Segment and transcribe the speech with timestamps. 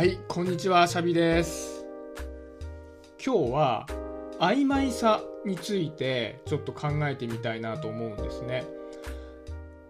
[0.00, 1.84] はい、こんにちは、シャビです。
[3.22, 3.86] 今日は
[4.38, 8.64] 曖昧さについてちょっと考えてみたいなと思うんですね。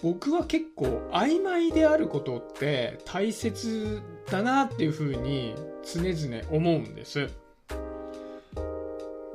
[0.02, 5.54] 僕は結構曖昧であることって大切だなっていうふうに
[5.84, 7.28] 常々思うんです。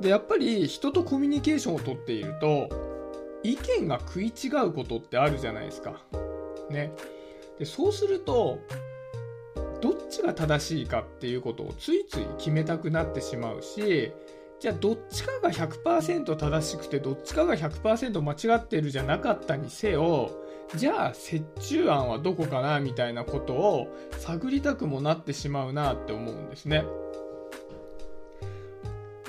[0.02, 2.68] で、やっぱり人とコミュニケーションをとっていると
[3.42, 6.02] 意見が食い違うことってあるじゃないですか。
[6.68, 6.92] ね。
[7.58, 8.58] で、そうすると
[9.86, 14.12] どっちが正しいかっていうことをついつい決めたくなってしまうし
[14.58, 20.32] じゃあどっちかが100%正しくてどっちかが100%間違ってるじゃなかったにせよ
[20.74, 23.86] じゃあ折衷案はどこかなみたいなことを
[24.18, 26.84] 探りたくもなってしまうなって思うんですね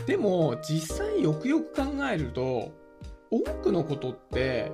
[0.08, 2.72] でも実際よくよく考えると
[3.30, 4.72] 多くのことって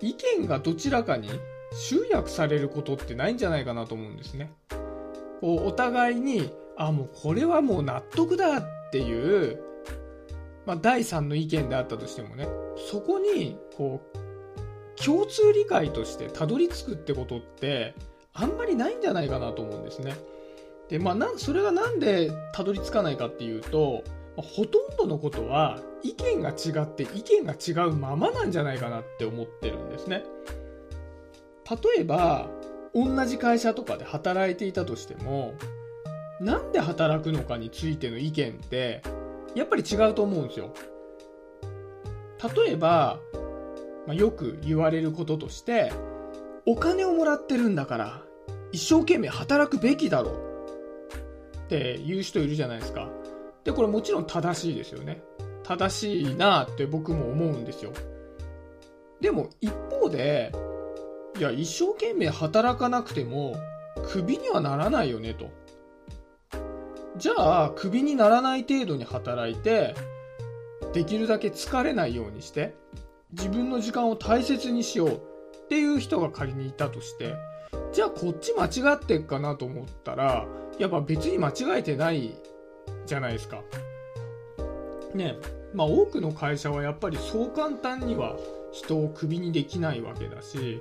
[0.00, 1.28] 意見がどちらかに
[1.74, 4.50] 集約されることってないんじゃないかなと思うんですね。
[5.40, 9.60] こうお互いにあもうこれはもう納得だっていう、
[10.66, 12.46] まあ、第三の意見であったとしてもね
[12.90, 17.94] そこにこう共通理解としてたどり着くってことって
[18.32, 20.14] あんまりないんじゃないかなと思うんですね。
[20.88, 24.04] でまあなそれがなんでたどり着かないかっていうと
[24.36, 30.24] ほとんどのことは意見が違って意見が違うままなんじゃないかなって思ってるんですね。
[31.68, 32.48] 例えば
[32.96, 35.52] 同じ会社とかで働いていたとしても
[36.40, 39.02] なんで働くのかについての意見って
[39.54, 40.72] やっぱり違うと思うんですよ。
[42.56, 43.20] 例えば、
[44.06, 45.92] まあ、よく言われることとして
[46.64, 48.22] お金をもらってるんだから
[48.72, 50.46] 一生懸命働くべきだろう。
[51.66, 53.10] って言う人いるじゃないですか。
[53.64, 55.22] でこれもちろん正しいですよね。
[55.64, 57.92] 正しいなって僕も思うんですよ。
[59.20, 60.52] でも一方で
[61.38, 63.56] いや、一生懸命働かなくても、
[64.08, 65.50] クビにはならないよねと。
[67.18, 69.94] じゃあ、クビにならない程度に働いて、
[70.92, 72.74] できるだけ疲れないようにして、
[73.32, 77.34] 自分の時間を大切にしようっていう人が仮にいたとして、
[77.92, 80.46] じゃあこっち間違ってっかなと思ったら、
[80.78, 82.34] やっぱ別に間違えてない
[83.04, 83.62] じゃないですか。
[85.14, 85.36] ね
[85.74, 88.36] まあ多くの会社はやっぱりそう簡単には
[88.72, 90.80] 人をクビにできないわけだし、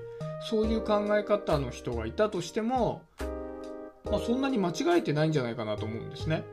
[0.50, 3.02] そういう考え方の人がいたとしても、
[4.06, 6.44] まあ、そんなに間違えてないんじゃないかなと思うんですね。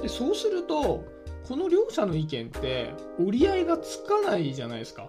[0.00, 1.04] でそうすると、
[1.48, 5.08] この両者の意見って折り合いがつかないじゃないですか。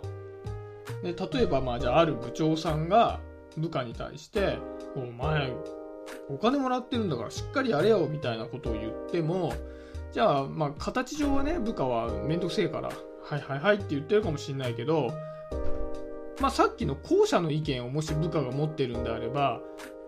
[1.03, 3.19] で例えば、まあ、じゃあある部長さんが
[3.57, 4.57] 部下に対して、
[4.95, 5.53] お前、
[6.29, 9.53] お金もらってるんだからしっかりやれよみたいなことを言っても、
[10.11, 15.11] じゃあ、まあ、形上はね、部下はめんどくせえから、はいはいはいって言ってるかもしれないけど、
[16.45, 19.61] まあ、さっきの後者の意見をもし部下が持ってるんであれば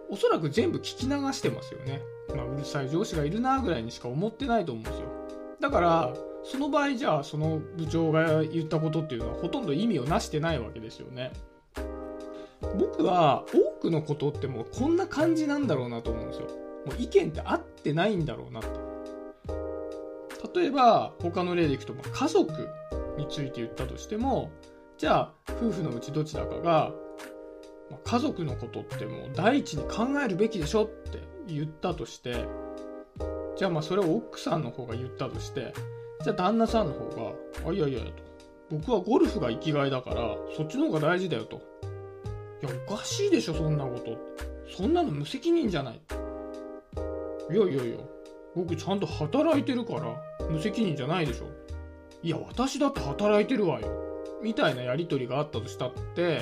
[0.07, 5.07] おそらく全部聞き流してますよね、まあ、うるさい上司がいるなぐらいにしか思ってないと思うんですよ。
[5.59, 11.33] だからその場合じゃあその部長が言ったことっていうのはほとんど意味をなしてないわけですよね。
[12.77, 16.49] 僕は多くのことってもうこんな感じなんだろうなと思うんですよ。
[16.85, 18.69] もう意見って合ってないんだろうなって。
[20.53, 22.69] 例えば他の例でいくと家族
[23.17, 24.51] について言ったとしても
[24.97, 26.91] じゃあ夫婦のうちどちらかが
[28.03, 32.45] 家族のことってもう第一に考えるべきでしょって言ったとして
[33.55, 35.73] じゃあまあそれを奥さんの方が言ったとして
[36.23, 37.31] じゃあ旦那さんの方が
[37.69, 38.23] 「あいやいやいや」と
[38.71, 41.61] 「僕はゴルフが生きがいだからそっちの方が大事だよ」と
[42.63, 44.17] 「いやおかしいでしょそんなこと」
[44.75, 46.01] そんなの無責任じゃない」
[47.49, 47.97] いやいやいや
[48.55, 51.45] 僕ちゃんと働いてるから無責任じゃないでしょ。
[52.23, 54.06] いや私だって働いてるわよ。
[54.43, 56.41] みたいなやり取りがあったとしたって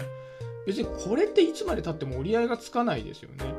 [0.66, 3.53] 別にこれっていつまでたっても折り合いがつかないですよね。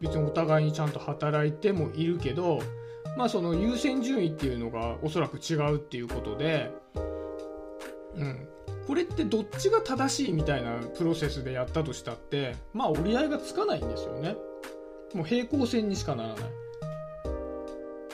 [0.00, 2.60] 別にお互いにちゃんと働いてもいるけど
[3.16, 6.70] まあその優先順位っていうのがおそらく違うっていうことで
[8.16, 8.48] うん。
[8.86, 14.36] これってどっちが正しいみたいなプロセスでやったとしたってまあ折り合いがつかないんですよね。
[15.14, 16.44] もう平行線にしかならない。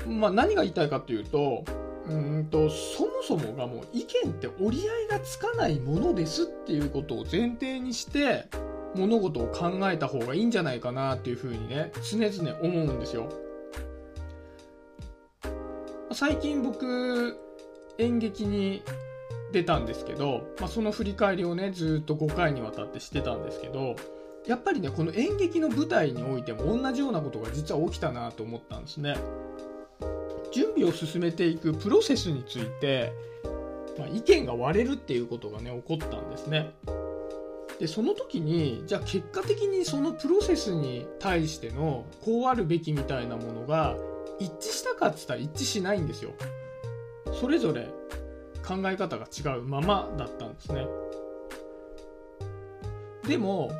[0.07, 1.65] まあ何が言いたいかっていうと
[2.11, 8.47] うんとそもそもがもう意見って折り合いがつかないものですっていうことを前提にして
[8.95, 13.29] 物事を考えた方がいいんじゃないかなっていうふうにね常々思うんですよ。
[16.13, 17.39] 最近僕
[17.99, 18.83] 演劇に
[19.53, 23.95] 出たんですけど、まあ、その振り返りをねずっと5回にわたってしてたんですけど
[24.47, 29.17] やっぱりねこの演劇の舞台においても同じようなことが実は起きたなと思ったんですね。
[30.53, 33.13] 準備を進めていくプロセスについて、
[33.99, 36.73] まあ、意見が割れるっていうことがね起こったんですね。
[37.79, 43.97] でその時にじゃあ結果的にそのプロセスに対してのこうあるべきみたいなものが
[44.39, 46.33] 一致したかっつったら一致しないんですよ。
[47.41, 47.89] それぞれ
[48.67, 50.87] 考え方が違うままだったんですね。
[53.27, 53.71] でも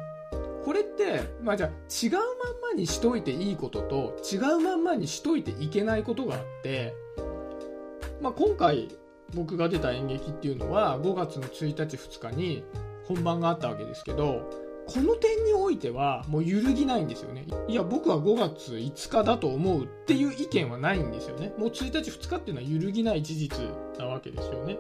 [0.65, 2.23] これって、まあじゃあ違うまん
[2.61, 6.95] まにしといていいことと違うまんまにしといていけないことがあって、
[8.21, 8.89] まあ今回
[9.35, 12.65] 僕が出た演劇っていうのは5月の1日2日に
[13.07, 14.49] 本番があったわけですけど、
[14.87, 17.47] この点においてはもう揺るぎないんですよね。
[17.69, 21.53] いや、僕は5月5日だと思うっていう意見はないんですよね。
[21.57, 23.61] もう1日2日っていうのは揺るぎない事実
[23.99, 24.79] なわけですよね。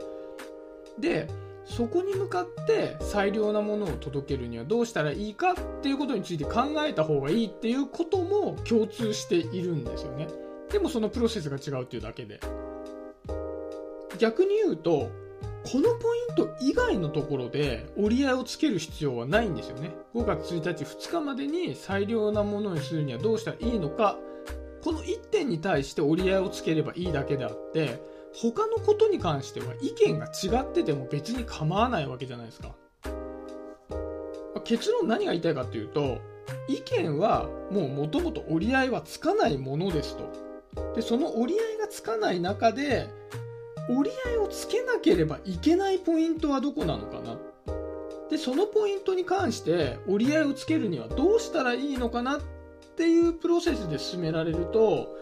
[0.98, 1.28] で、
[1.64, 10.28] そこに向かって最良なものを届けるにはどうしたらいいかっていうことについて考えた方がいいっていうことも共通しているんですよね。
[10.70, 12.40] でもそのプロセスが違うっていうだけで。
[14.18, 15.10] 逆に言うと、
[15.62, 19.92] このポイント以外のところで折り合いをつける必要はないんですよね。
[20.14, 24.18] 5月1日2日までに最良なものにするにはどうしたらいいのか、
[24.82, 32.74] この1点に対して折り合いをつければいいだけであって、他のことに関しては意見が違ってても別に構わないわけじゃないですか。
[34.64, 36.18] 結論何が言いたいかっていうと、
[36.68, 40.94] 意見はもう元々折り合いはつかないものですと。
[40.94, 43.08] で、その折り合いがつかない中で、
[43.88, 47.38] 折り合いをつけなければいけないポイントはどこなのかな
[48.30, 52.40] で、そのポイントに関して折り合いをつけるにはどうしたらいいのかなっ
[52.96, 55.16] ていうプロセスで進められると、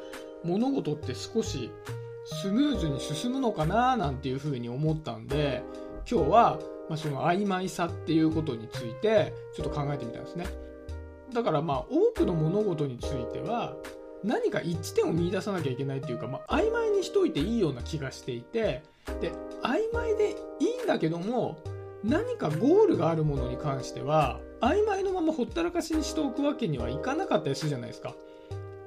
[0.44, 1.70] 物事って少し
[2.30, 5.62] スムーズに進むのかななんていうふうに思ったんで、
[6.10, 6.58] 今日は、
[6.88, 10.46] ま、その曖昧さっていうことについてちょっと考えてみたんですね。
[11.32, 13.76] だからまあ多くの物事については
[14.24, 18.82] 何か一致点を見出さなきゃいけないっていうか、まあ、曖昧にしといていいような気がしていて
[19.20, 19.32] で
[19.62, 20.30] 曖昧で
[20.60, 21.58] いいんだけども
[22.02, 28.14] 何かゴールがあるものに関しては曖昧のままほったらかしにしておくわけにはいかなかったりするじゃないですか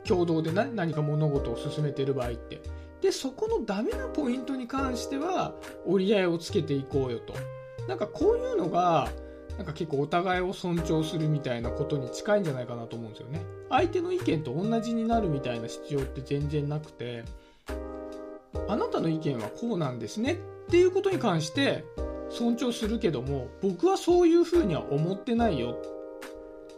[0.06, 2.62] 共同で何か物事を進めてる場合って
[3.01, 5.53] でそこのダメなポイントに関しては
[5.86, 7.33] 折り合いをつけていこうよと。
[7.88, 9.09] なんかこういうのが
[9.57, 13.42] なんか結構お互いを尊重するみたいなことに近いんじゃないかなと思うんですよね。
[13.69, 17.25] 相手の意見と同じになるみたいな必要って全然なくて、
[18.68, 20.39] あなたの意見はこうなんですね。
[20.68, 21.83] っていうことに関して
[22.30, 25.77] 尊重するけども、僕はそういうふうには思ってないよ。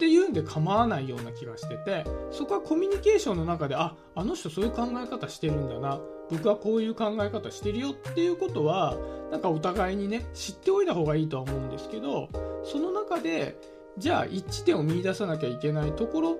[0.03, 8.97] っていうんで構わないような気がしてて、そこはコミュニケーションの中で、あ、あの人そういう考え方してるんだな、僕はこういう考え方してるよっていうことは、
[9.31, 12.27] なんかお互いにね、知っておいた方がいいとは思うんですけど、
[12.65, 13.57] その中で、
[13.97, 16.37] じゃあ一致点を見出さなきゃいけないところ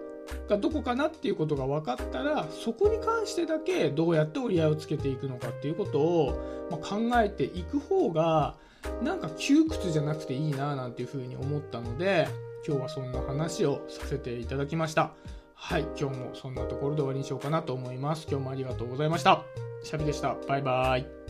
[0.50, 8.58] がどこかなっていうことが分かったら、そこに関してだけどうやって折り合いをつけていくのかっていうことを、ま考えていく方が、
[9.02, 12.28] なんか窮屈じゃなくていいななんていうふうに思ったので、
[12.66, 15.14] 今日はそんな話をさせていただきました。
[15.54, 18.28] はい、今日もそんなところで終わりにしようかなと思います。
[18.30, 19.44] 今日もありがとうございました。
[19.84, 20.36] シャビでした。
[20.48, 21.23] バイバイ。